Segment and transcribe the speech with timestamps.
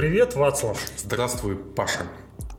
[0.00, 0.80] Привет, Вацлав.
[0.96, 2.04] Здравствуй, Паша.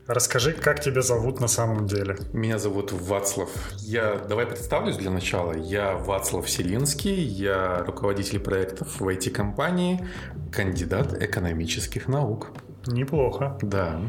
[0.06, 2.16] Расскажи, как тебя зовут на самом деле?
[2.34, 3.50] Меня зовут Вацлав.
[3.80, 5.58] Я, давай представлюсь для начала.
[5.58, 10.08] Я Вацлав Селинский, я руководитель проектов в IT-компании,
[10.52, 12.52] кандидат экономических наук.
[12.86, 13.58] Неплохо.
[13.64, 14.00] Да.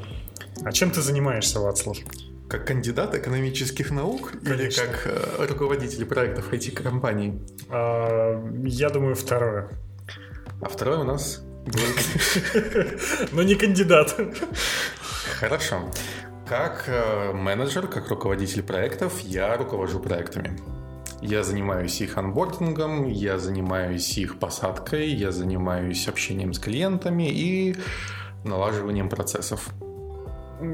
[0.63, 1.97] А чем ты занимаешься, Вацлав?
[2.51, 4.63] Как кандидат экономических наук Конечно.
[4.63, 7.41] или как э, руководитель проектов IT-компаний?
[7.71, 9.71] А, я думаю, второе.
[10.61, 11.43] А второй у нас
[13.33, 14.17] Но не кандидат.
[15.39, 15.91] Хорошо.
[16.47, 20.59] Как э, менеджер, как руководитель проектов, я руковожу проектами.
[21.23, 27.77] Я занимаюсь их анбордингом, я занимаюсь их посадкой, я занимаюсь общением с клиентами и
[28.45, 29.69] налаживанием процессов.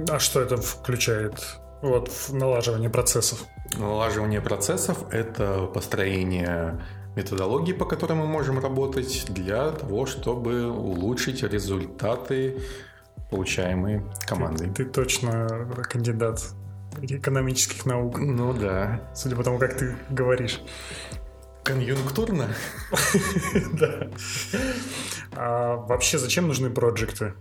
[0.08, 1.34] А что это включает?
[1.82, 3.44] Вот, в налаживание процессов.
[3.78, 6.80] Налаживание процессов– это построение
[7.18, 12.60] методологии, по которой мы можем работать, для того, чтобы улучшить результаты,
[13.30, 14.68] получаемые командой.
[14.70, 16.40] Ты, ты точно кандидат
[17.02, 19.00] экономических наук, Ну да.
[19.14, 20.60] судя по тому, как ты говоришь.
[21.64, 22.48] Конъюнктурно?
[23.72, 24.08] Да.
[25.32, 27.34] А вообще, зачем нужны проекты?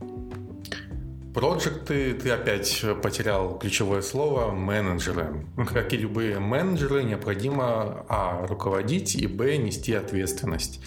[1.38, 5.46] Проекты, ты опять потерял ключевое слово, менеджеры.
[5.72, 8.48] Как и любые менеджеры, необходимо а.
[8.48, 9.56] руководить и б.
[9.58, 10.82] нести ответственность.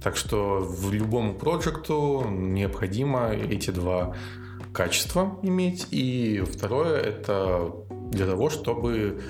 [0.00, 4.14] Так что в любому проекту необходимо эти два
[4.72, 5.88] качества иметь.
[5.90, 7.72] И второе, это
[8.12, 9.20] для того, чтобы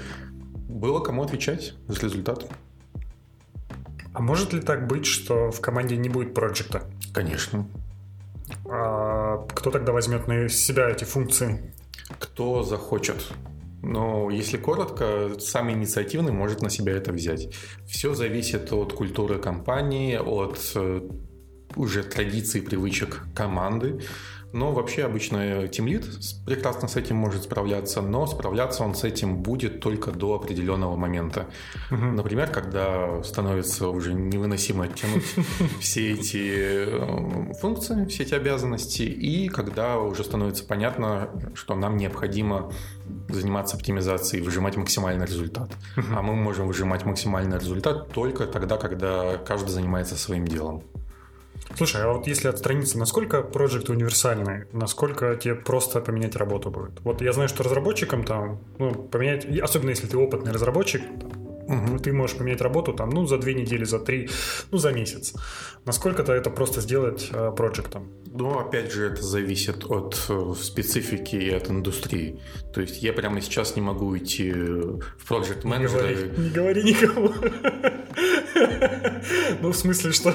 [0.69, 2.51] было кому отвечать за результат.
[4.13, 6.83] А может ли так быть, что в команде не будет проекта?
[7.15, 7.67] Конечно.
[8.69, 11.73] А кто тогда возьмет на себя эти функции?
[12.19, 13.33] Кто захочет.
[13.83, 17.55] Но если коротко, самый инициативный может на себя это взять.
[17.87, 21.09] Все зависит от культуры компании, от э,
[21.77, 24.01] уже традиций, привычек команды.
[24.57, 26.07] Но вообще обычно тимлид
[26.47, 31.45] прекрасно с этим может справляться, но справляться он с этим будет только до определенного момента.
[31.91, 35.27] Например, когда становится уже невыносимо тянуть
[35.81, 42.73] все эти э, функции, все эти обязанности, и когда уже становится понятно, что нам необходимо
[43.29, 45.71] заниматься оптимизацией, выжимать максимальный результат.
[45.97, 50.83] А мы можем выжимать максимальный результат только тогда, когда каждый занимается своим делом.
[51.75, 54.67] Слушай, а вот если отстраниться, насколько проекты универсальны?
[54.73, 57.01] Насколько тебе просто поменять работу будет?
[57.03, 61.03] Вот я знаю, что разработчикам там, ну, поменять, особенно если ты опытный разработчик,
[61.67, 64.31] там, ты можешь поменять работу там, ну, за две недели, за три,
[64.71, 65.35] ну, за месяц.
[65.85, 68.13] Насколько-то это просто сделать э, проектом?
[68.33, 72.41] Но опять же, это зависит от э, специфики и от индустрии.
[72.73, 76.01] То есть я прямо сейчас не могу уйти в проект Не менеджера.
[76.03, 77.33] говори, не говори никому.
[79.61, 80.35] Ну, в смысле, что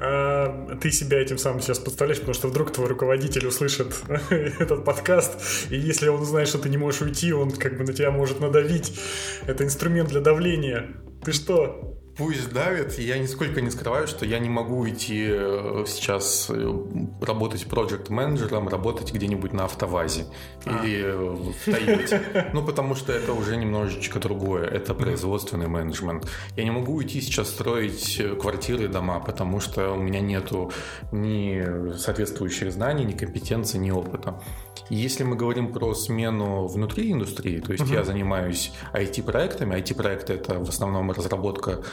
[0.00, 3.94] э, ты себя этим самым сейчас подставляешь, потому что вдруг твой руководитель услышит
[4.30, 7.92] этот подкаст, и если он узнает, что ты не можешь уйти, он как бы на
[7.92, 8.98] тебя может надавить.
[9.46, 10.86] Это инструмент для давления.
[11.24, 11.98] Ты что?
[12.18, 16.84] Пусть давит, я нисколько не скрываю, что я не могу идти э, сейчас э,
[17.20, 20.26] работать проект менеджером работать где-нибудь на автовазе
[20.66, 22.50] или э, в Тойоте.
[22.52, 24.64] Ну, потому что это уже немножечко другое.
[24.64, 26.28] Это производственный менеджмент.
[26.56, 30.72] Я не могу идти сейчас строить квартиры, дома, потому что у меня нету
[31.12, 34.42] ни соответствующих знаний, ни компетенции, ни опыта.
[34.90, 40.68] Если мы говорим про смену внутри индустрии, то есть я занимаюсь IT-проектами, IT-проекты это в
[40.68, 41.84] основном разработка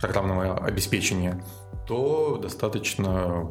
[0.00, 1.42] программного обеспечения,
[1.86, 3.50] то достаточно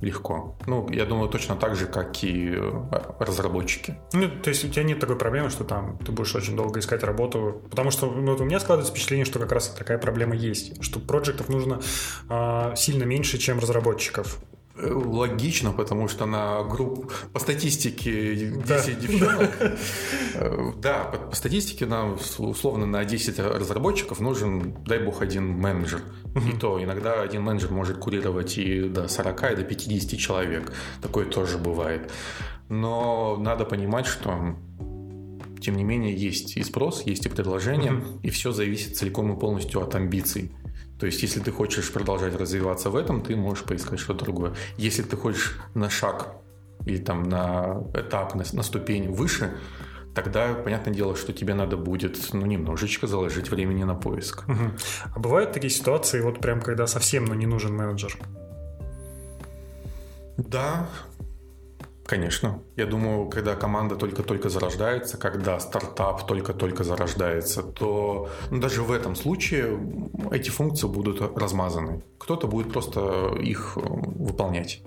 [0.00, 0.56] легко.
[0.66, 2.82] Ну, я думаю, точно так же, как и э,
[3.18, 3.98] разработчики.
[4.12, 7.02] Ну, то есть у тебя нет такой проблемы, что там ты будешь очень долго искать
[7.02, 10.82] работу, потому что ну, вот у меня складывается впечатление, что как раз такая проблема есть,
[10.82, 11.80] что проектов нужно
[12.28, 14.38] а, сильно меньше, чем разработчиков.
[14.78, 18.82] Логично, потому что на групп по статистике 10 Да.
[18.92, 19.50] девчонок,
[20.34, 26.02] э, да, по, по статистике нам условно на 10 разработчиков нужен, дай бог, один менеджер.
[26.34, 30.72] И то иногда один менеджер может курировать и до 40, и до 50 человек.
[31.00, 32.12] Такое тоже бывает.
[32.68, 34.56] Но надо понимать, что
[35.60, 39.80] тем не менее есть и спрос, есть и предложение, и все зависит целиком и полностью
[39.82, 40.52] от амбиций.
[40.98, 44.54] То есть, если ты хочешь продолжать развиваться в этом, ты можешь поискать что-то другое.
[44.78, 46.36] Если ты хочешь на шаг
[46.86, 49.58] или там на этап, на, на ступень выше,
[50.14, 54.48] тогда понятное дело, что тебе надо будет ну, немножечко заложить времени на поиск.
[54.48, 54.76] Мгм.
[55.14, 58.16] А бывают такие ситуации, вот прям когда совсем ну, не нужен менеджер?
[60.38, 60.88] Да,
[62.06, 62.62] конечно.
[62.76, 69.14] Я думаю, когда команда только-только зарождается, когда стартап только-только зарождается, то ну, даже в этом
[69.16, 69.78] случае
[70.30, 72.02] эти функции будут размазаны.
[72.18, 74.82] Кто-то будет просто их э, выполнять.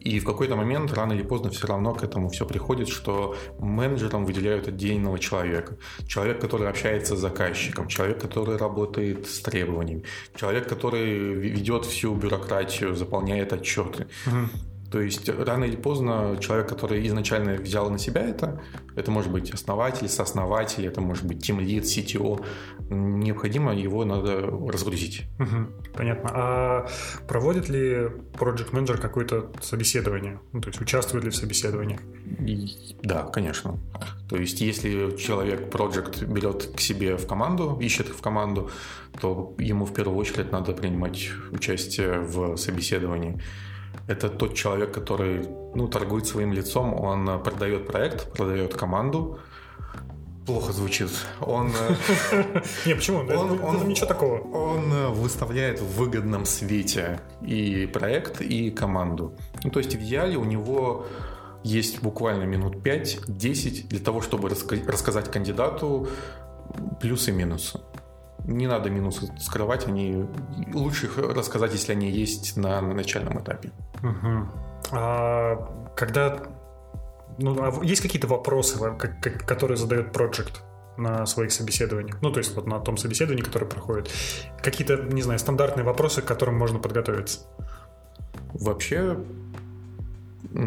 [0.00, 4.24] И в какой-то момент, рано или поздно, все равно к этому все приходит, что менеджерам
[4.24, 5.76] выделяют отдельного человека.
[6.06, 10.04] Человек, который общается с заказчиком, человек, который работает с требованиями,
[10.34, 14.06] человек, который ведет всю бюрократию, заполняет отчеты.
[14.26, 14.69] Угу.
[14.90, 18.60] То есть рано или поздно человек, который изначально взял на себя это,
[18.96, 22.44] это может быть основатель, сооснователь, это может быть team lead, CTO,
[22.90, 25.22] необходимо его надо разгрузить.
[25.38, 26.30] Угу, понятно.
[26.32, 26.88] А
[27.28, 30.40] проводит ли Project Manager какое-то собеседование?
[30.52, 32.00] Ну, то есть участвует ли в собеседованиях?
[33.02, 33.78] Да, конечно.
[34.28, 38.70] То есть если человек Project берет к себе в команду, ищет в команду,
[39.20, 43.40] то ему в первую очередь надо принимать участие в собеседовании.
[44.06, 49.38] Это тот человек, который ну, торгует своим лицом, он э, продает проект, продает команду,
[50.46, 51.10] плохо звучит.
[51.40, 51.70] Он...
[52.32, 53.18] Э, Не, почему?
[53.18, 54.40] Он, он, ничего такого.
[54.40, 59.34] Он э, выставляет в выгодном свете и проект, и команду.
[59.62, 61.06] Ну, то есть в идеале у него
[61.62, 66.08] есть буквально минут 5-10 для того, чтобы рассказать кандидату
[67.00, 67.80] плюсы и минусы
[68.50, 70.26] не надо минусы скрывать, они
[70.74, 73.70] лучше их рассказать, если они есть на, на начальном этапе.
[74.02, 74.48] Угу.
[74.92, 76.42] А когда
[77.38, 78.78] ну, а есть какие-то вопросы,
[79.46, 80.62] которые задает проект
[80.96, 82.20] на своих собеседованиях?
[82.20, 84.10] Ну, то есть вот на том собеседовании, которое проходит.
[84.62, 87.40] Какие-то, не знаю, стандартные вопросы, к которым можно подготовиться?
[88.52, 89.16] Вообще,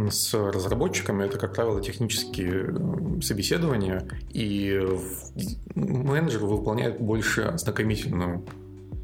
[0.10, 4.80] с разработчиками это, как правило, технические собеседования, и
[5.76, 8.46] менеджер выполняет больше ознакомительную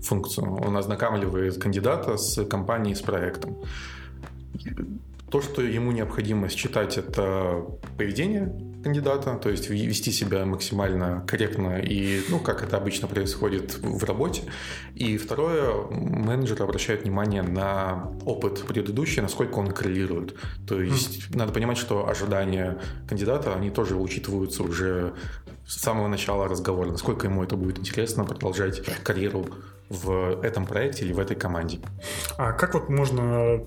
[0.02, 0.56] функцию.
[0.56, 3.58] Он ознакомливает кандидата с компанией, с проектом.
[5.32, 7.66] То, что ему необходимо считать, это
[7.98, 8.54] поведение
[8.84, 14.44] кандидата, то есть вести себя максимально корректно и, ну, как это обычно происходит в работе.
[14.96, 20.36] И второе, менеджер обращает внимание на опыт предыдущий, насколько он коррелирует.
[20.68, 21.38] То есть mm.
[21.38, 25.14] надо понимать, что ожидания кандидата, они тоже учитываются уже
[25.68, 29.46] с самого начала разговора, насколько ему это будет интересно продолжать карьеру
[29.90, 31.80] в этом проекте или в этой команде.
[32.38, 33.62] А как вот можно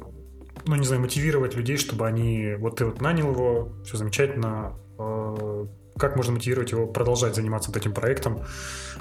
[0.64, 2.54] ну, не знаю, мотивировать людей, чтобы они...
[2.58, 5.66] Вот ты вот нанял его, все замечательно, Э,
[5.98, 8.40] как можно мотивировать его продолжать заниматься вот этим проектом?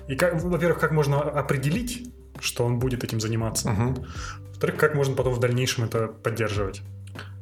[0.07, 2.07] И, как, во-первых, как можно определить,
[2.39, 3.71] что он будет этим заниматься?
[3.71, 4.05] Угу.
[4.49, 6.81] Во-вторых, как можно потом в дальнейшем это поддерживать?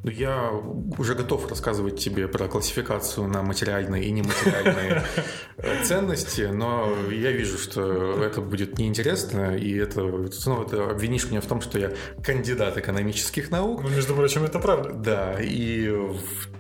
[0.03, 0.51] Ну, я
[0.97, 5.03] уже готов рассказывать тебе про классификацию на материальные и нематериальные
[5.57, 11.41] э, ценности, но я вижу, что это будет неинтересно, и это снова ты обвинишь меня
[11.41, 11.91] в том, что я
[12.23, 13.83] кандидат экономических наук.
[13.83, 14.93] Ну, между прочим, это правда.
[14.93, 15.93] Да, и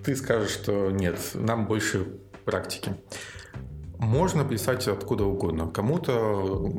[0.03, 2.07] ты скажешь, что нет, нам больше
[2.43, 2.95] практики.
[3.99, 5.69] Можно писать откуда угодно.
[5.69, 6.73] Кому-то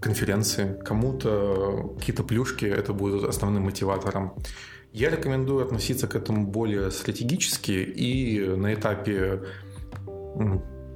[0.00, 4.34] конференции, кому-то какие-то плюшки, это будет основным мотиватором.
[4.92, 9.42] Я рекомендую относиться к этому более стратегически и на этапе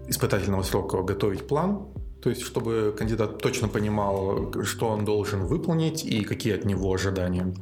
[0.08, 1.88] испытательного срока готовить план,
[2.22, 7.52] то есть чтобы кандидат точно понимал, что он должен выполнить и какие от него ожидания.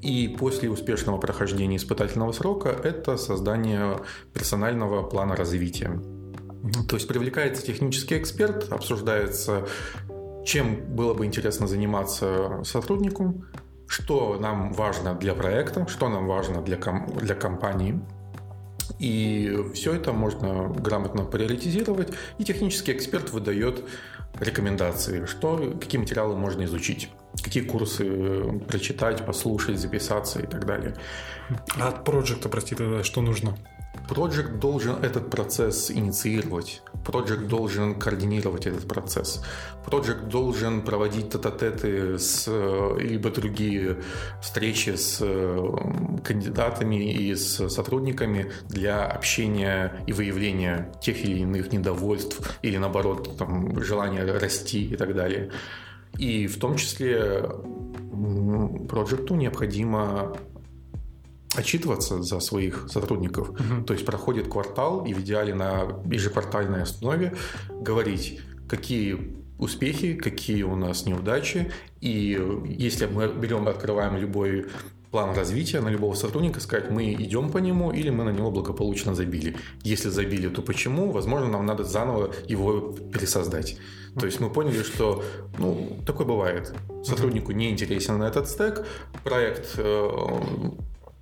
[0.00, 4.00] И после успешного прохождения испытательного срока это создание
[4.32, 6.00] персонального плана развития.
[6.88, 9.66] То есть привлекается технический эксперт, обсуждается,
[10.44, 13.44] чем было бы интересно заниматься сотруднику,
[13.90, 18.00] что нам важно для проекта, что нам важно для, ком- для компании.
[19.00, 23.82] И все это можно грамотно приоритизировать, и технический эксперт выдает
[24.38, 27.10] рекомендации, что, какие материалы можно изучить,
[27.42, 30.94] какие курсы прочитать, послушать, записаться и так далее.
[31.76, 33.56] А от проекта, простите, что нужно?
[34.08, 36.82] Project должен этот процесс инициировать.
[37.04, 39.42] Project должен координировать этот процесс.
[39.86, 41.84] Project должен проводить тет
[42.20, 42.48] с
[42.98, 43.98] либо другие
[44.42, 45.76] встречи с э,
[46.24, 53.80] кандидатами и с сотрудниками для общения и выявления тех или иных недовольств или наоборот там,
[53.82, 55.50] желания расти и так далее.
[56.18, 57.44] И в том числе
[59.30, 60.36] проекту необходимо
[61.56, 63.50] отчитываться за своих сотрудников.
[63.50, 63.84] Угу.
[63.86, 67.34] То есть проходит квартал и в идеале на ежеквартальной основе
[67.68, 71.72] говорить, какие успехи, какие у нас неудачи.
[72.00, 74.66] И если мы берем, открываем любой
[75.10, 79.14] план развития на любого сотрудника, сказать, мы идем по нему или мы на него благополучно
[79.14, 79.56] забили.
[79.82, 81.10] Если забили, то почему?
[81.10, 83.76] Возможно, нам надо заново его пересоздать.
[84.18, 85.24] То есть мы поняли, что
[85.58, 86.72] ну, такое бывает.
[87.04, 88.86] Сотруднику не интересен на этот стек,
[89.24, 90.08] проект э,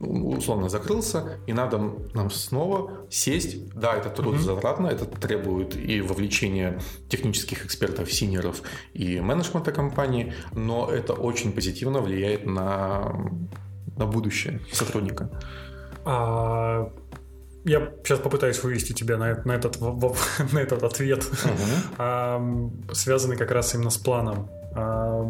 [0.01, 1.79] условно закрылся, и надо
[2.15, 3.73] нам снова сесть.
[3.75, 4.43] Да, это труд mm-hmm.
[4.43, 8.63] затратно, это требует и вовлечения технических экспертов, синеров
[8.95, 13.13] и менеджмента компании, но это очень позитивно влияет на
[13.99, 15.29] на будущее сотрудника.
[16.05, 16.91] А,
[17.65, 19.81] я сейчас попытаюсь вывести тебя на, на, этот,
[20.53, 21.53] на этот ответ, угу.
[21.99, 22.41] а,
[22.93, 24.49] связанный как раз именно с планом.
[24.75, 25.27] А,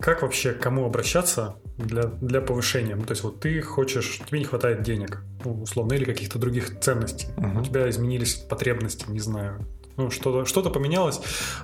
[0.00, 2.96] как вообще кому обращаться для, для повышения?
[2.96, 6.80] Ну, то есть вот ты хочешь, тебе не хватает денег, ну, условно, или каких-то других
[6.80, 7.28] ценностей.
[7.36, 7.60] Угу.
[7.60, 9.66] У тебя изменились потребности, не знаю,
[9.96, 11.20] ну, что-то что поменялось.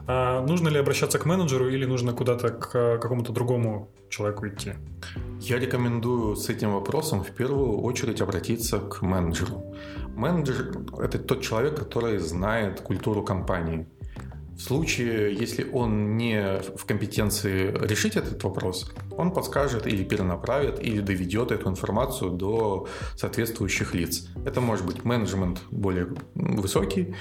[0.07, 4.73] А, нужно ли обращаться к менеджеру или нужно куда-то к какому-то другому человеку идти?
[5.41, 9.75] Я рекомендую с этим вопросом в первую очередь обратиться к менеджеру.
[10.17, 13.87] Менеджер– это тот человек, который знает культуру компании.
[14.57, 21.01] В случае, если он не в компетенции решить этот вопрос, он подскажет или перенаправит, или
[21.01, 24.29] доведет эту информацию до соответствующих лиц.
[24.45, 27.15] Это может быть менеджмент более высокий,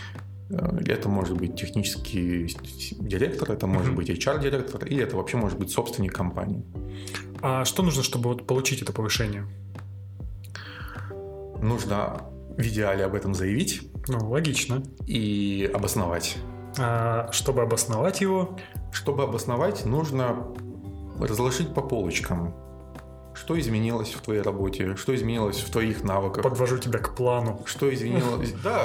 [0.51, 2.55] Э, это может быть технический
[2.99, 6.63] директор, это может быть HR-директор, или это вообще может быть собственник компании.
[7.41, 9.45] А что нужно, чтобы вот получить это повышение?
[11.61, 12.21] Нужно
[12.57, 13.81] в идеале об этом заявить.
[14.07, 14.83] Ну, логично.
[15.05, 16.37] И обосновать.
[16.79, 18.57] А чтобы обосновать его?
[18.91, 20.47] Чтобы обосновать, нужно
[21.19, 22.53] разложить по полочкам
[23.33, 24.95] что изменилось в твоей работе?
[24.95, 26.43] Что изменилось в твоих навыках?
[26.43, 27.61] Подвожу тебя к плану.
[27.65, 28.53] Что изменилось?
[28.63, 28.83] Да,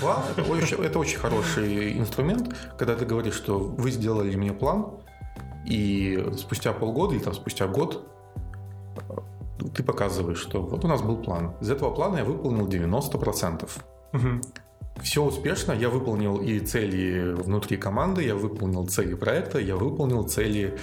[0.00, 4.86] план это очень, хороший инструмент, когда ты говоришь, что вы сделали мне план,
[5.66, 8.06] и спустя полгода или там спустя год
[8.96, 11.54] э, ты показываешь, что вот у нас был план.
[11.60, 13.70] Из этого плана я выполнил 90%.
[14.12, 14.40] Угу.
[15.02, 20.78] Все успешно, я выполнил и цели внутри команды, я выполнил цели проекта, я выполнил цели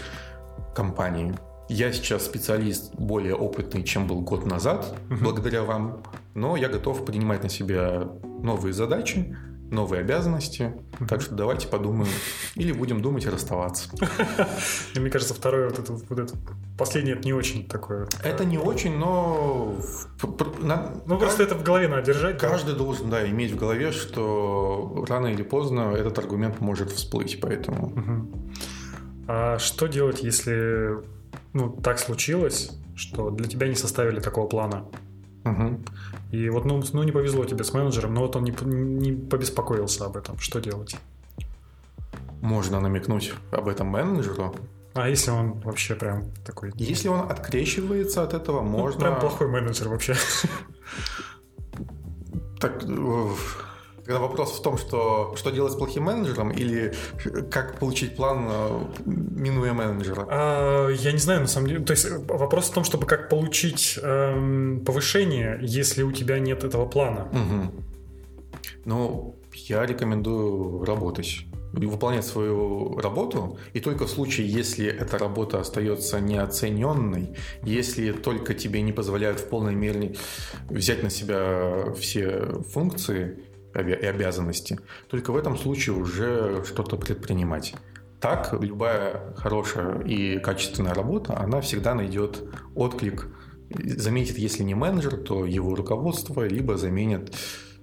[0.75, 1.33] компании.
[1.69, 5.23] Я сейчас специалист более опытный, чем был год назад, угу.
[5.23, 8.09] благодаря вам, но я готов принимать на себя
[8.41, 9.37] новые задачи,
[9.71, 10.73] новые обязанности.
[11.07, 12.11] Так что давайте подумаем.
[12.55, 13.89] Или будем думать и расставаться.
[14.95, 16.33] Мне кажется, второе, вот это, вот это
[16.77, 18.07] последнее, это не очень такое.
[18.23, 19.75] Это не очень, но...
[20.21, 22.39] Ну, просто это в голове надо держать.
[22.39, 27.93] Каждый должен, да, иметь в голове, что рано или поздно этот аргумент может всплыть, поэтому...
[29.27, 30.97] А что делать, если
[31.53, 34.85] ну, так случилось, что для тебя не составили такого плана.
[35.45, 35.79] Угу.
[36.31, 40.05] И вот, ну, ну, не повезло тебе с менеджером, но вот он не, не побеспокоился
[40.05, 40.37] об этом.
[40.39, 40.95] Что делать?
[42.41, 44.55] Можно намекнуть об этом менеджеру.
[44.93, 46.71] А если он вообще прям такой...
[46.75, 49.01] Если он открещивается от этого, ну, можно...
[49.01, 50.15] Прям плохой менеджер вообще.
[52.59, 52.83] Так,
[54.09, 56.95] когда вопрос в том, что, что делать с плохим менеджером или
[57.51, 60.25] как получить план, э, минуя менеджера?
[60.27, 61.85] А, я не знаю, на самом деле.
[61.85, 66.87] То есть вопрос в том, чтобы как получить эм, повышение, если у тебя нет этого
[66.87, 67.27] плана.
[67.31, 67.83] Угу.
[68.85, 76.19] Ну, я рекомендую работать выполнять свою работу, и только в случае, если эта работа остается
[76.19, 80.15] неоцененной, если только тебе не позволяют в полной мере
[80.67, 83.37] взять на себя все функции,
[83.75, 84.79] и обязанности.
[85.07, 87.75] Только в этом случае уже что-то предпринимать.
[88.19, 92.43] Так, любая хорошая и качественная работа, она всегда найдет
[92.75, 93.27] отклик.
[93.69, 97.35] Заметит, если не менеджер, то его руководство, либо заменит,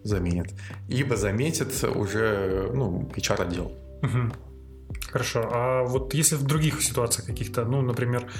[0.03, 0.53] заменит,
[0.89, 3.73] либо заметит уже ну, HR-отдел.
[4.03, 4.33] Угу.
[5.17, 5.49] Хорошо.
[5.51, 8.31] А вот если в других ситуациях каких-то, ну, например,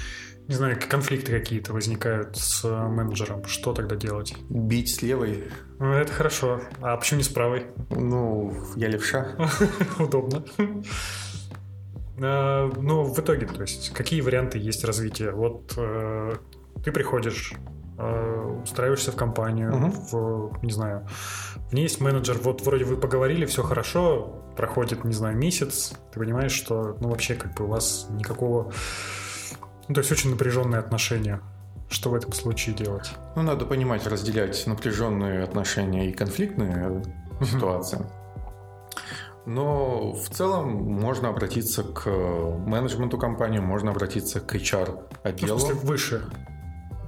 [0.47, 4.35] не знаю, конфликты какие-то возникают с менеджером, что тогда делать?
[4.47, 5.45] Бить с левой.
[5.79, 6.61] Ну, это хорошо.
[6.79, 7.65] А почему не с правой?
[7.89, 9.35] Ну, я левша.
[9.99, 10.45] Удобно.
[12.21, 15.31] А, ну, в итоге, то есть, какие варианты есть развития?
[15.31, 16.35] Вот э,
[16.83, 17.57] ты приходишь, э,
[17.97, 20.51] устраиваешься в компанию, угу.
[20.51, 21.07] в, не знаю,
[21.69, 26.19] в ней есть менеджер, вот вроде вы поговорили, все хорошо, проходит, не знаю, месяц, ты
[26.19, 28.71] понимаешь, что, ну, вообще, как бы у вас никакого
[29.87, 31.41] ну, то есть очень напряженные отношения.
[31.89, 33.09] Что в этом случае делать?
[33.35, 37.01] Ну, надо понимать, разделять напряженные отношения и конфликтные
[37.41, 37.99] ситуации.
[39.45, 45.53] Но в целом можно обратиться к менеджменту компании, можно обратиться к HR-отделу.
[45.53, 46.25] Ну, в смысле, выше?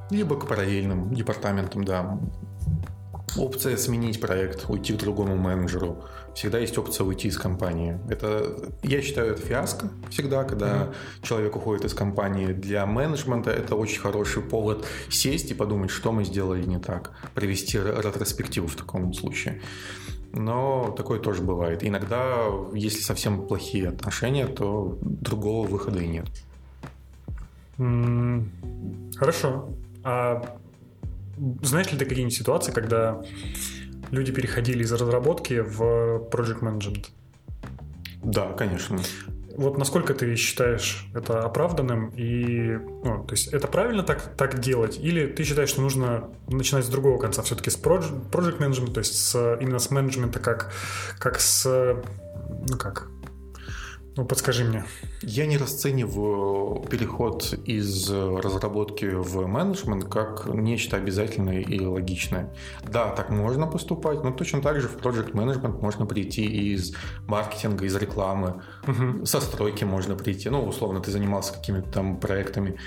[0.09, 2.19] Либо к параллельным департаментам, да.
[3.37, 6.03] Опция сменить проект, уйти к другому менеджеру.
[6.33, 7.99] Всегда есть опция уйти из компании.
[8.09, 10.93] Это, я считаю, это фиаско всегда, когда mm-hmm.
[11.21, 12.47] человек уходит из компании.
[12.47, 17.11] Для менеджмента это очень хороший повод сесть и подумать, что мы сделали не так.
[17.35, 19.61] Провести ретроспективу в таком случае.
[20.31, 21.83] Но такое тоже бывает.
[21.83, 26.27] Иногда, если совсем плохие отношения, то другого выхода и нет.
[29.17, 29.69] Хорошо.
[30.03, 30.57] А
[31.61, 33.21] знаешь ли ты какие-нибудь ситуации, когда
[34.11, 35.81] люди переходили из разработки в
[36.31, 37.07] project management?
[38.23, 38.99] Да, конечно.
[39.55, 44.97] вот насколько ты считаешь это оправданным и, ну, то есть это правильно так, так делать?
[44.97, 48.99] Или ты считаешь, что нужно начинать с другого конца, все-таки с project, project management, то
[48.99, 50.71] есть с, именно с менеджмента как,
[51.17, 51.65] как с,
[52.69, 53.09] ну как,
[54.15, 54.83] ну, подскажи мне.
[55.21, 62.53] Я не расцениваю переход из разработки в менеджмент как нечто обязательное и логичное.
[62.83, 66.93] Да, так можно поступать, но точно так же в project management можно прийти из
[67.27, 69.25] маркетинга, из рекламы, угу.
[69.25, 70.49] со стройки можно прийти.
[70.49, 72.77] Ну, условно, ты занимался какими-то там проектами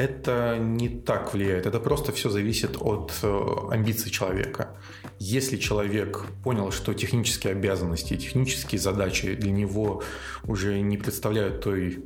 [0.00, 1.66] это не так влияет.
[1.66, 4.78] Это просто все зависит от э, амбиций человека.
[5.18, 10.02] Если человек понял, что технические обязанности, технические задачи для него
[10.44, 12.02] уже не представляют той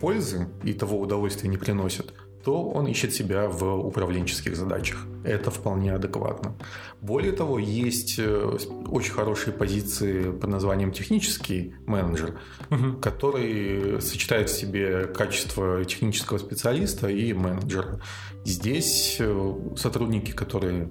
[0.00, 2.12] пользы и того удовольствия не приносят,
[2.46, 5.04] то он ищет себя в управленческих задачах.
[5.24, 6.54] Это вполне адекватно.
[7.00, 12.38] Более того, есть э, очень хорошие позиции под названием технический менеджер,
[12.70, 12.98] угу.
[13.02, 18.00] который сочетает в себе качество технического специалиста и менеджера.
[18.44, 20.88] Здесь э, сотрудники, которые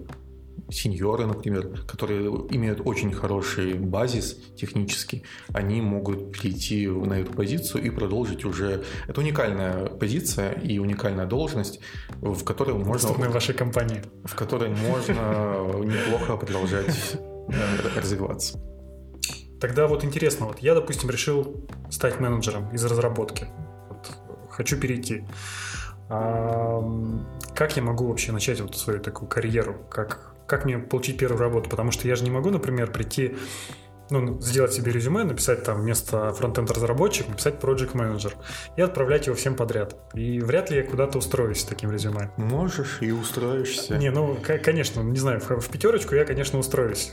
[0.70, 7.90] сеньоры, например, которые имеют очень хороший базис технический, они могут перейти на эту позицию и
[7.90, 8.84] продолжить уже...
[9.08, 11.80] Это уникальная позиция и уникальная должность,
[12.22, 13.10] в которой можно...
[13.10, 14.02] В вашей компании.
[14.24, 18.60] В которой можно неплохо продолжать э, развиваться.
[19.60, 23.48] Тогда вот интересно, вот я, допустим, решил стать менеджером из разработки.
[23.90, 24.12] Вот,
[24.50, 25.24] хочу перейти.
[26.10, 26.84] А,
[27.56, 29.88] как я могу вообще начать вот свою такую карьеру?
[29.90, 33.36] Как как мне получить первую работу, потому что я же не могу, например, прийти
[34.10, 38.34] ну, сделать себе резюме, написать там вместо фронтенд разработчик, написать project manager
[38.76, 39.96] и отправлять его всем подряд.
[40.14, 42.32] И вряд ли я куда-то устроюсь с таким резюме.
[42.38, 43.98] Можешь и устроишься.
[43.98, 47.12] Не, ну, конечно, не знаю, в, в пятерочку я, конечно, устроюсь.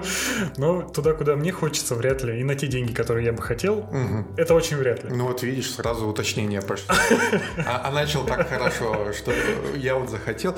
[0.56, 2.40] Но туда, куда мне хочется, вряд ли.
[2.40, 4.26] И на те деньги, которые я бы хотел, угу.
[4.36, 5.10] это очень вряд ли.
[5.10, 6.94] Ну вот видишь, сразу уточнение пошло.
[7.66, 9.32] А, а начал так хорошо, что
[9.76, 10.56] я вот захотел.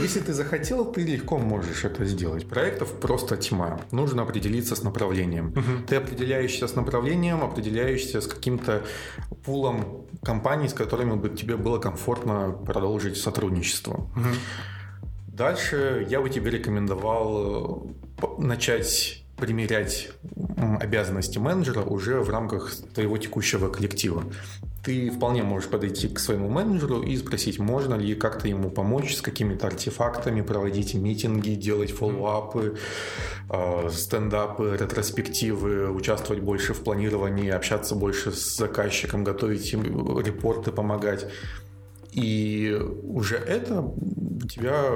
[0.00, 2.48] Если ты захотел, ты легко можешь это сделать.
[2.48, 3.80] Проектов просто тьма.
[3.90, 5.48] Нужно определиться с направлением направлением.
[5.48, 5.86] Угу.
[5.86, 8.82] Ты определяешься с направлением, определяешься с каким-то
[9.44, 13.94] пулом компаний, с которыми бы тебе было комфортно продолжить сотрудничество.
[14.16, 14.28] Угу.
[15.28, 17.86] Дальше я бы тебе рекомендовал
[18.22, 20.10] э, начать примерять
[20.80, 24.24] обязанности менеджера уже в рамках твоего текущего коллектива
[24.84, 29.22] ты вполне можешь подойти к своему менеджеру и спросить, можно ли как-то ему помочь с
[29.22, 32.76] какими-то артефактами, проводить митинги, делать фоллоуапы,
[33.48, 39.82] э, стендапы, ретроспективы, участвовать больше в планировании, общаться больше с заказчиком, готовить им
[40.18, 41.26] репорты, помогать.
[42.12, 43.90] И уже это
[44.50, 44.90] тебя,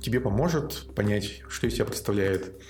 [0.00, 2.60] тебе поможет понять, что из себя представляет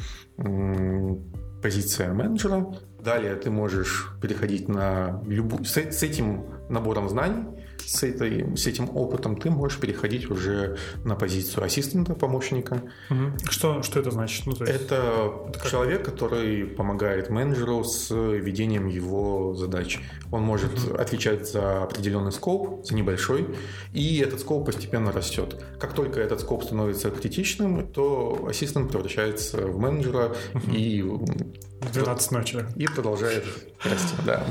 [1.63, 2.67] позиция менеджера,
[3.03, 5.65] Далее ты можешь переходить на любую...
[5.65, 7.45] С, с этим набором знаний,
[7.87, 12.83] с, этой, с этим опытом ты можешь переходить уже на позицию ассистента, помощника.
[13.11, 13.51] Угу.
[13.51, 14.47] Что, что это значит?
[14.47, 14.63] Ну, есть...
[14.63, 20.01] Это, это человек, который помогает менеджеру с ведением его задач.
[20.31, 20.97] Он может угу.
[20.97, 23.47] отвечать за определенный скоп, за небольшой,
[23.93, 25.63] и этот скоп постепенно растет.
[25.79, 30.71] Как только этот скоп становится критичным, то ассистент превращается в менеджера угу.
[30.73, 32.65] и в 12 ночи.
[32.77, 33.45] И продолжает
[33.83, 34.45] расти, да.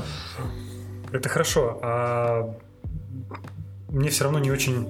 [1.12, 1.78] Это хорошо.
[1.82, 2.56] А
[3.88, 4.88] мне все равно не очень,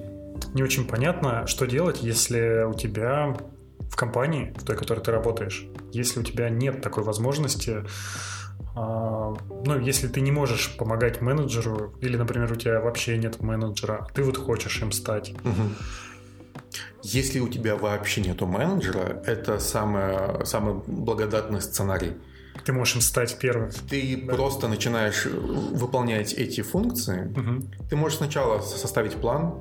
[0.53, 3.35] не очень понятно, что делать, если у тебя
[3.79, 7.83] в компании, в той, в которой ты работаешь, если у тебя нет такой возможности,
[8.75, 9.33] а,
[9.65, 14.23] ну, если ты не можешь помогать менеджеру, или, например, у тебя вообще нет менеджера, ты
[14.23, 15.31] вот хочешь им стать.
[15.43, 15.69] Угу.
[17.03, 22.13] Если у тебя вообще нету менеджера, это самый, самый благодатный сценарий.
[22.65, 23.71] Ты можешь им стать первым.
[23.89, 24.35] Ты да.
[24.35, 27.27] просто начинаешь выполнять эти функции.
[27.27, 27.87] Угу.
[27.89, 29.55] Ты можешь сначала составить план,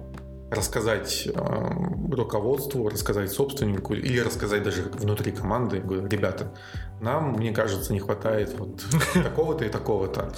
[0.50, 5.79] рассказать э, руководству, рассказать собственнику или рассказать даже внутри команды.
[5.79, 6.53] Говорю, ребята,
[7.00, 10.33] нам, мне кажется, не хватает вот такого-то и такого-то.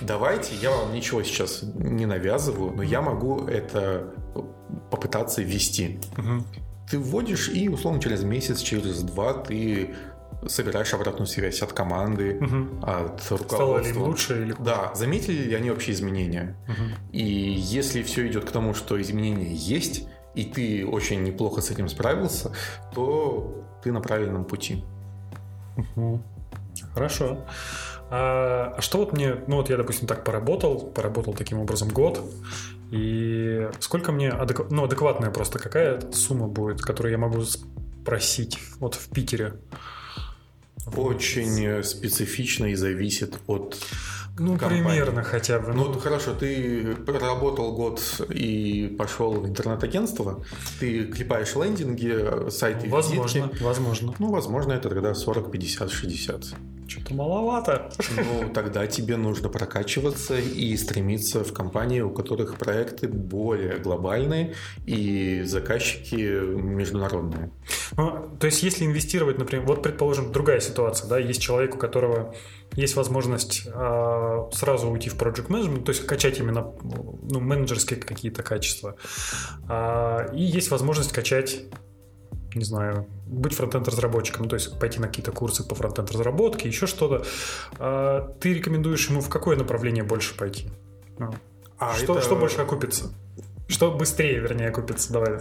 [0.00, 4.14] Давайте, я вам ничего сейчас не навязываю, но я могу это
[4.90, 6.00] попытаться ввести.
[6.16, 6.44] Угу.
[6.90, 9.94] Ты вводишь, и, условно, через месяц, через два ты
[10.46, 12.80] собираешь обратную связь от команды, угу.
[12.82, 13.56] от руководства.
[13.56, 14.64] Стало ли лучше или хуже?
[14.64, 16.56] Да, заметили ли они вообще изменения?
[16.68, 17.12] Угу.
[17.12, 21.88] И если все идет к тому, что изменения есть, и ты очень неплохо с этим
[21.88, 22.52] справился,
[22.94, 24.84] то ты на правильном пути.
[25.76, 26.22] Угу.
[26.94, 27.44] Хорошо.
[28.10, 32.20] А, а что вот мне, ну вот я, допустим, так поработал, поработал таким образом год,
[32.90, 34.70] и сколько мне, адек...
[34.70, 37.42] ну адекватная просто какая сумма будет, которую я могу
[38.04, 39.54] просить вот в Питере?
[40.96, 43.76] Очень специфично и зависит от
[44.38, 44.82] Ну, компании.
[44.84, 45.72] примерно хотя бы.
[45.72, 50.44] Ну, хорошо, ты проработал год и пошел в интернет-агентство,
[50.80, 53.62] ты клепаешь лендинги, сайты, возможно, визитки.
[53.62, 54.14] возможно.
[54.18, 56.44] Ну, возможно, это тогда 40, 50, 60.
[56.88, 57.90] Что-то маловато.
[58.16, 64.54] Ну, тогда тебе нужно прокачиваться и стремиться в компании, у которых проекты более глобальные
[64.86, 67.50] и заказчики международные.
[67.96, 72.34] Ну, то есть, если инвестировать, например, вот, предположим, другая ситуация, да, есть человек, у которого
[72.74, 76.72] есть возможность э, сразу уйти в project management, то есть качать именно
[77.22, 78.96] ну, менеджерские какие-то качества,
[79.68, 81.64] э, и есть возможность качать
[82.54, 86.68] не знаю, быть фронтенд разработчиком, ну, то есть пойти на какие-то курсы по фронтенд разработке,
[86.68, 87.24] еще что-то.
[87.78, 90.70] А, ты рекомендуешь ему в какое направление больше пойти?
[91.18, 91.34] Ну,
[91.78, 92.22] а, что, это...
[92.22, 93.12] что больше окупится?
[93.68, 95.12] Что быстрее, вернее, окупится?
[95.12, 95.40] Давай.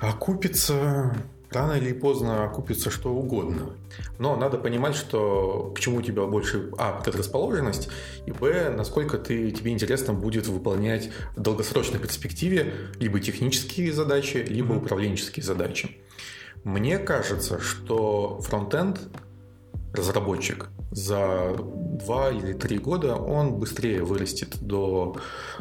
[0.00, 1.14] Окупится
[1.50, 3.70] рано или поздно окупится что угодно.
[4.18, 7.88] Но надо понимать, что к чему у тебя больше, а, предрасположенность,
[8.26, 14.74] и, б, насколько ты, тебе интересно будет выполнять в долгосрочной перспективе либо технические задачи, либо
[14.74, 14.78] mm-hmm.
[14.78, 15.98] управленческие задачи.
[16.64, 19.00] Мне кажется, что фронтенд
[19.92, 25.16] разработчик за два или три года он быстрее вырастет до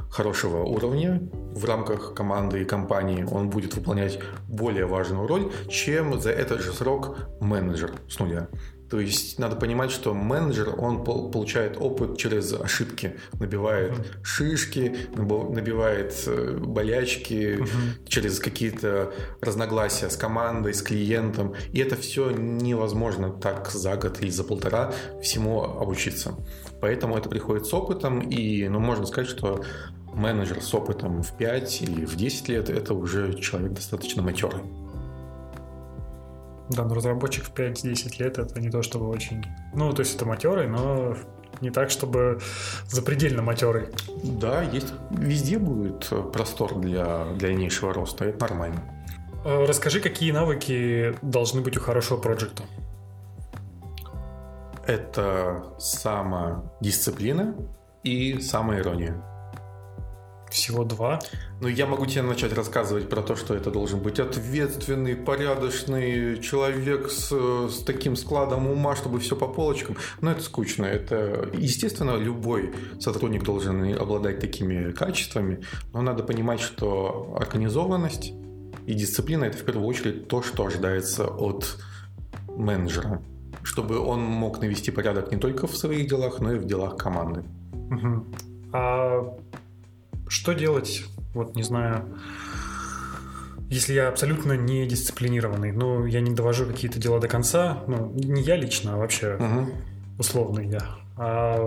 [0.09, 1.21] хорошего уровня
[1.53, 3.27] в рамках команды и компании.
[3.29, 8.47] Он будет выполнять более важную роль, чем за этот же срок менеджер с нуля.
[8.89, 14.23] То есть надо понимать, что менеджер, он получает опыт через ошибки, набивает uh-huh.
[14.23, 18.07] шишки, набивает э, болячки uh-huh.
[18.07, 21.53] через какие-то разногласия с командой, с клиентом.
[21.71, 26.33] И это все невозможно так за год или за полтора всему обучиться.
[26.81, 29.63] Поэтому это приходит с опытом, и ну, можно сказать, что
[30.13, 34.61] менеджер с опытом в 5 или в 10 лет это уже человек достаточно матерый.
[36.69, 39.43] Да, но разработчик в 5-10 лет это не то чтобы очень...
[39.73, 41.15] Ну, то есть это матерый, но
[41.61, 42.39] не так, чтобы
[42.87, 43.87] запредельно матерый.
[44.23, 48.81] Да, есть везде будет простор для дальнейшего роста, это нормально.
[49.45, 52.63] Э, расскажи, какие навыки должны быть у хорошего проекта?
[54.85, 57.55] Это самодисциплина
[58.03, 59.21] и самоирония.
[60.49, 61.19] Всего два?
[61.61, 67.11] Ну, я могу тебе начать рассказывать про то, что это должен быть ответственный, порядочный человек
[67.11, 69.97] с, с таким складом ума, чтобы все по полочкам.
[70.21, 70.85] Но это скучно.
[70.85, 78.33] Это, естественно, любой сотрудник должен обладать такими качествами, но надо понимать, что организованность
[78.85, 81.77] и дисциплина– это в первую очередь то, что ожидается от
[82.47, 83.21] менеджера,
[83.61, 87.43] чтобы он мог навести порядок не только в своих делах, но и в делах команды.
[87.91, 88.25] Угу.
[88.73, 89.37] А
[90.29, 92.17] что делать, вот не знаю,
[93.69, 98.41] если я абсолютно не дисциплинированный, ну, я не довожу какие-то дела до конца, ну, не
[98.41, 99.71] я лично, а вообще угу.
[100.17, 100.81] условный я.
[101.17, 101.57] А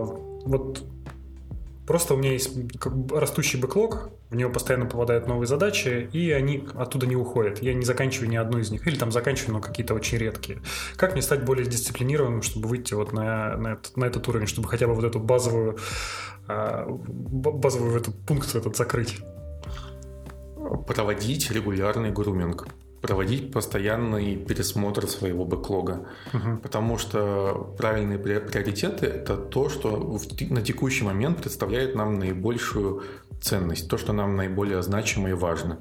[0.44, 0.84] вот
[1.86, 2.50] просто у меня есть
[3.10, 7.62] растущий бэклог, в него постоянно попадают новые задачи, и они оттуда не уходят.
[7.62, 10.62] Я не заканчиваю ни одну из них, или там заканчиваю, но какие-то очень редкие.
[10.96, 14.68] Как мне стать более дисциплинированным, чтобы выйти вот на, на, этот, на этот уровень, чтобы
[14.68, 15.78] хотя бы вот эту базовую
[16.48, 19.18] а, базовый этот пункт этот закрыть?
[20.86, 22.68] Проводить регулярный груминг
[23.02, 26.06] проводить постоянный пересмотр своего бэклога.
[26.32, 26.58] Угу.
[26.62, 33.02] Потому что правильные приоритеты– это то, что на текущий момент представляет нам наибольшую
[33.40, 35.78] ценность, то, что нам наиболее значимо и важно.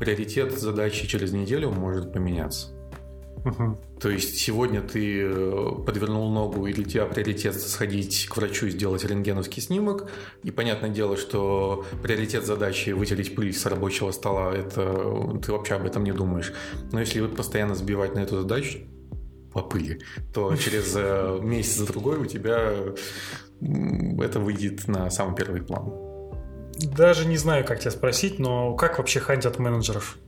[0.00, 2.77] Приоритет задачи через неделю может поменяться.
[3.48, 3.78] Угу.
[4.00, 8.70] То есть сегодня ты э, подвернул ногу или у тебя приоритет сходить к врачу и
[8.70, 10.10] сделать рентгеновский снимок.
[10.42, 15.86] И понятное дело, что приоритет задачи вытереть пыль с рабочего стола, это ты вообще об
[15.86, 16.52] этом не думаешь.
[16.92, 18.80] Но если постоянно сбивать на эту задачу
[19.52, 20.00] по пыли,
[20.34, 22.74] то через э, месяц-другой у тебя
[23.60, 25.92] это выйдет на самый первый план.
[26.96, 30.18] Даже не знаю, как тебя спросить, но как вообще хантят менеджеров?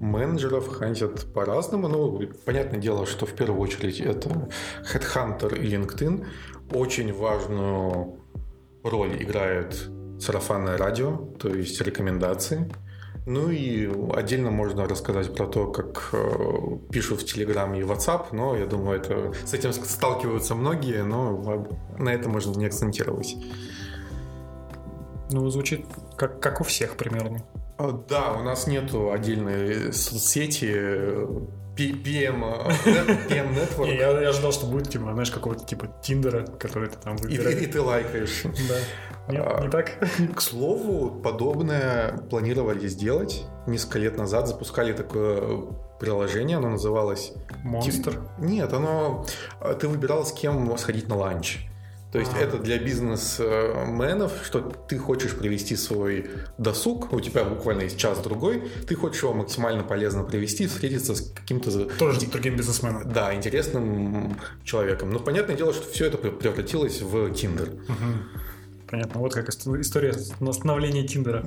[0.00, 1.88] Менеджеров хантят по-разному.
[1.88, 4.48] Ну, понятное дело, что в первую очередь это
[4.92, 6.26] Headhunter и LinkedIn.
[6.72, 8.20] Очень важную
[8.82, 9.88] роль играет
[10.20, 12.70] сарафанное радио, то есть рекомендации.
[13.26, 18.56] Ну и отдельно можно рассказать про то, как э, пишут в Telegram и WhatsApp, но
[18.56, 21.66] я думаю, это с этим сталкиваются многие, но
[21.98, 23.36] на это можно не акцентировать.
[25.32, 27.42] Ну, звучит как, как у всех примерно.
[27.78, 30.72] А, да, у нас нету отдельной соцсети
[31.76, 32.42] PM,
[33.28, 33.86] PM Network.
[33.86, 37.60] Не, я, я ожидал, что будет, типа, знаешь, какого-то типа Тиндера, который ты там выбираешь.
[37.60, 38.44] И, и ты лайкаешь.
[38.68, 39.32] Да.
[39.32, 39.98] Нет, а, не так?
[40.36, 43.44] К слову, подобное планировали сделать.
[43.66, 45.66] Несколько лет назад запускали такое
[45.98, 47.32] приложение, оно называлось...
[47.64, 48.22] Монстр?
[48.38, 49.26] Нет, оно...
[49.80, 51.66] Ты выбирал, с кем сходить на ланч.
[52.12, 57.98] То есть это для бизнесменов, что ты хочешь провести свой досуг, у тебя буквально есть
[57.98, 63.12] час-другой, ты хочешь его максимально полезно провести, встретиться с каким-то Тоже с другим бизнесменом.
[63.12, 65.10] да, интересным человеком.
[65.10, 67.70] Но понятное дело, что все это превратилось в Тиндер.
[67.88, 68.28] Мгм.
[68.88, 69.20] Понятно.
[69.20, 71.44] Вот как ист- история становления Тиндера.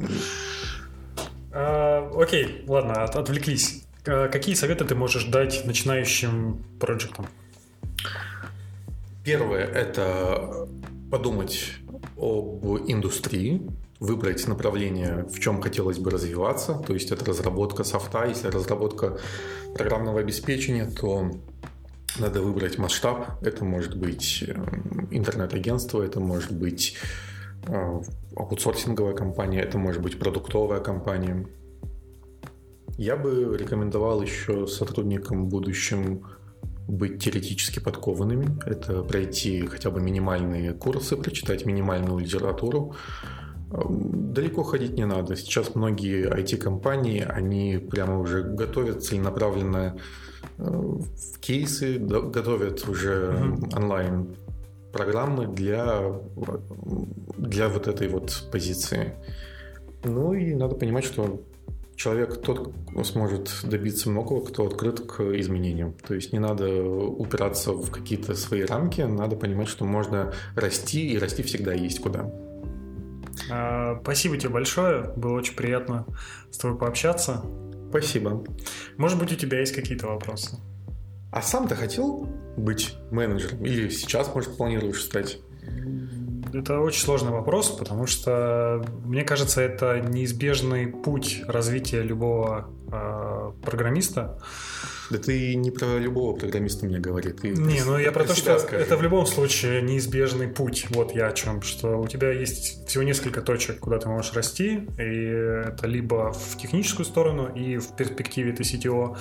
[1.51, 3.83] А, окей, ладно, от- отвлеклись.
[4.05, 7.27] А, какие советы ты можешь дать начинающим проектам?
[9.23, 10.67] Первое– это
[11.11, 11.73] подумать
[12.17, 13.67] об индустрии,
[13.99, 16.81] выбрать направление, в чем хотелось бы развиваться.
[16.87, 18.25] То есть это разработка софта.
[18.25, 19.19] Если разработка
[19.75, 21.31] программного обеспечения, то
[22.17, 23.27] надо выбрать масштаб.
[23.41, 24.53] Это может быть э,
[25.11, 26.97] интернет-агентство, это может быть
[27.67, 28.01] э,
[28.35, 31.45] аутсорсинговая компания, это может быть продуктовая компания.
[32.97, 36.25] Я бы рекомендовал еще сотрудникам будущим
[36.89, 38.59] быть теоретически подкованными.
[38.65, 42.95] Это пройти хотя бы минимальные курсы, прочитать минимальную литературу.
[43.71, 45.35] Эм, Далеко ходить не надо.
[45.35, 49.97] Сейчас многие IT-компании, они прямо уже готовят целенаправленно
[50.57, 53.69] э, в кейсы, готовят уже Мгм.
[53.75, 54.35] онлайн
[54.91, 56.01] программы для,
[57.37, 59.13] для вот этой вот позиции.
[60.03, 61.41] Ну и надо понимать, что
[61.99, 65.93] человек тот сможет добиться многого, кто открыт к изменениям.
[66.07, 71.17] То есть не надо упираться в какие-то свои рамки, надо понимать, что можно расти, и
[71.17, 72.31] расти всегда есть куда.
[73.51, 75.11] А, Спасибо тебе большое.
[75.17, 76.05] Было очень приятно
[76.49, 77.43] с тобой пообщаться.
[77.89, 78.45] Спасибо.
[78.95, 80.57] Может быть, у тебя есть какие-то вопросы?
[81.31, 83.65] А сам ты хотел быть менеджером?
[83.65, 85.39] Или сейчас, может, планируешь стать?
[86.53, 94.41] Это очень сложный вопрос, потому что, мне кажется, это неизбежный путь развития любого э, программиста.
[95.09, 97.31] Да ты не про любого программиста мне говори.
[97.31, 98.83] Ты Не, ну я про то, что скажи.
[98.83, 100.85] это в любом случае неизбежный путь.
[100.91, 101.61] Вот я о чем.
[101.61, 104.87] Что у тебя есть всего несколько точек, куда ты можешь расти.
[104.99, 109.17] И это либо в техническую сторону, и в перспективе ты CTO,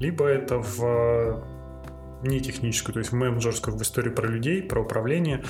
[0.00, 1.59] либо это в
[2.22, 5.44] не техническую, то есть менеджерскую, в историю про людей, про управление.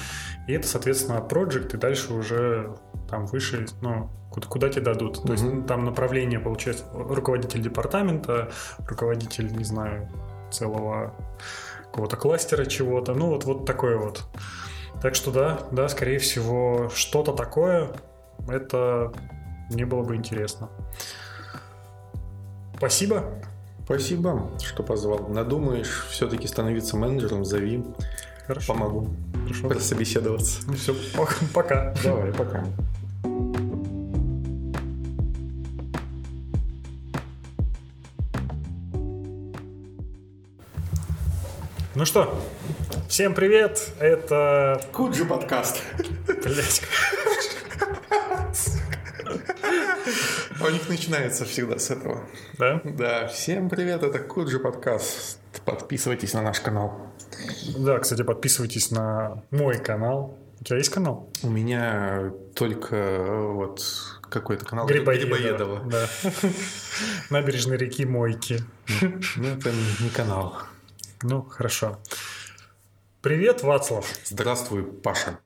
[0.46, 2.76] И это, соответственно, проект, и дальше уже
[3.08, 5.22] там выше, ну, куда, куда тебе дадут.
[5.22, 8.50] То есть там направление, получается, руководитель департамента,
[8.86, 10.08] руководитель, не знаю,
[10.50, 11.14] целого
[11.84, 13.14] какого-то кластера чего-то.
[13.14, 14.24] Ну, вот, вот такое вот.
[15.02, 17.90] Так что да, да, скорее всего, что-то такое,
[18.48, 19.12] это
[19.70, 20.68] мне было бы интересно.
[22.76, 23.24] Спасибо.
[23.90, 25.26] Спасибо, что позвал.
[25.26, 27.82] Надумаешь все-таки становиться менеджером, зови,
[28.46, 28.72] Хорошо.
[28.72, 29.08] помогу
[29.42, 29.68] Хорошо.
[29.68, 30.60] прособеседоваться.
[30.68, 30.94] Ну все,
[31.52, 31.92] пока.
[32.04, 32.64] Давай, пока.
[41.96, 42.40] Ну что,
[43.08, 43.88] всем привет.
[43.98, 45.82] Это, Куджи подкаст.
[50.60, 52.26] Блядь, У них начинается всегда с этого.
[52.58, 52.80] да?
[52.84, 55.38] Да, всем привет, это Куджи подкаст.
[55.64, 57.12] Подписывайтесь на наш канал.
[57.76, 60.38] Да, кстати, подписывайтесь на мой канал.
[60.60, 61.30] У тебя есть канал?
[61.42, 63.82] У меня только э, вот
[64.28, 65.80] какой-то канал Грибоедова.
[65.90, 66.06] Да.
[67.30, 68.60] Набережной реки Мойки.
[69.36, 70.58] Ну, это не канал.
[71.22, 71.98] Ну, хорошо.
[73.22, 74.06] Привет, Вацлав.
[74.24, 75.38] Здравствуй, Паша.